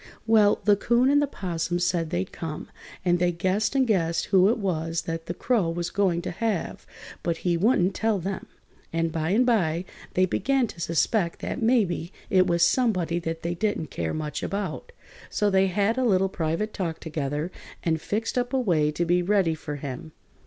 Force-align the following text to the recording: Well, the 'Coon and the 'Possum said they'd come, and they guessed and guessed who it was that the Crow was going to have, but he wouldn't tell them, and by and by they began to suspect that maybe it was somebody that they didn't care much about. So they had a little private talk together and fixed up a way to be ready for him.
Well, 0.25 0.59
the 0.63 0.75
'Coon 0.75 1.11
and 1.11 1.21
the 1.21 1.27
'Possum 1.27 1.77
said 1.77 2.09
they'd 2.09 2.31
come, 2.31 2.69
and 3.05 3.19
they 3.19 3.31
guessed 3.31 3.75
and 3.75 3.85
guessed 3.85 4.25
who 4.25 4.49
it 4.49 4.57
was 4.57 5.03
that 5.03 5.27
the 5.27 5.33
Crow 5.35 5.69
was 5.69 5.91
going 5.91 6.23
to 6.23 6.31
have, 6.31 6.87
but 7.21 7.37
he 7.45 7.55
wouldn't 7.55 7.93
tell 7.93 8.17
them, 8.17 8.47
and 8.91 9.11
by 9.11 9.29
and 9.29 9.45
by 9.45 9.85
they 10.15 10.25
began 10.25 10.65
to 10.65 10.79
suspect 10.81 11.37
that 11.41 11.61
maybe 11.61 12.11
it 12.31 12.47
was 12.47 12.65
somebody 12.67 13.19
that 13.19 13.43
they 13.43 13.53
didn't 13.53 13.91
care 13.91 14.11
much 14.11 14.41
about. 14.41 14.91
So 15.29 15.51
they 15.51 15.67
had 15.67 15.99
a 15.99 16.03
little 16.03 16.29
private 16.29 16.73
talk 16.73 16.99
together 16.99 17.51
and 17.83 18.01
fixed 18.01 18.39
up 18.39 18.53
a 18.53 18.59
way 18.59 18.89
to 18.93 19.05
be 19.05 19.21
ready 19.21 19.53
for 19.53 19.75
him. 19.75 20.13